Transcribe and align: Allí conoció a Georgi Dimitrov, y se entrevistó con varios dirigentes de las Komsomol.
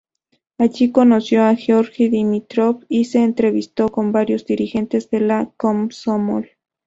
Allí 0.57 0.91
conoció 0.91 1.43
a 1.43 1.53
Georgi 1.55 2.09
Dimitrov, 2.09 2.83
y 2.89 3.05
se 3.05 3.21
entrevistó 3.23 3.89
con 3.89 4.11
varios 4.11 4.47
dirigentes 4.47 5.11
de 5.11 5.19
las 5.19 5.49
Komsomol. 5.57 6.49